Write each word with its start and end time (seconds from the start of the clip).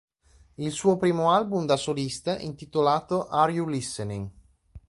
Il 0.57 0.71
suo 0.71 0.97
primo 0.97 1.29
album 1.29 1.67
da 1.67 1.75
solista, 1.77 2.35
intitolato 2.39 3.27
"Are 3.27 3.51
You 3.51 3.67
Listening? 3.67 4.27